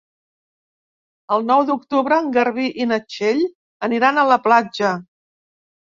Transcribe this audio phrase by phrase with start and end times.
[1.35, 3.45] El nou d'octubre en Garbí i na Txell
[3.89, 4.95] aniran a la platja.